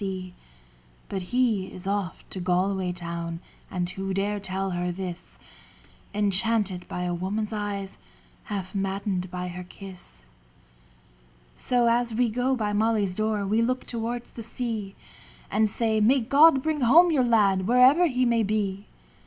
5(5 0.01 0.03
THE 0.03 0.07
BANSHEE 0.07 0.35
57 1.09 1.09
But 1.09 1.21
he 1.21 1.65
is 1.67 1.85
off 1.85 2.27
to 2.31 2.39
Galway 2.39 2.91
town, 2.91 3.39
(And 3.69 3.87
who 3.91 4.15
dare 4.15 4.39
tell 4.39 4.71
her 4.71 4.91
this?) 4.91 5.37
Enchanted 6.15 6.87
by 6.87 7.03
a 7.03 7.13
woman's 7.13 7.53
eyes, 7.53 7.99
Half 8.45 8.73
maddened 8.73 9.29
by 9.29 9.47
her 9.49 9.63
kiss. 9.63 10.25
So 11.55 11.85
as 11.87 12.15
we 12.15 12.31
go 12.31 12.55
by 12.55 12.73
Molly's 12.73 13.13
door 13.13 13.45
We 13.45 13.61
look 13.61 13.85
towards 13.85 14.31
the 14.31 14.41
sea, 14.41 14.95
And 15.51 15.69
say,' 15.69 16.01
May 16.01 16.19
God 16.19 16.63
bring 16.63 16.81
home 16.81 17.11
your 17.11 17.23
lad, 17.23 17.67
Wherever 17.67 18.07
he 18.07 18.25
may 18.25 18.41
be.' 18.41 18.87